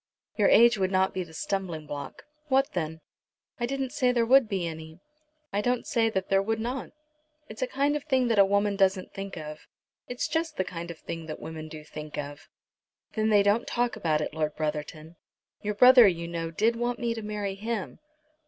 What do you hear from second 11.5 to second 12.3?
do think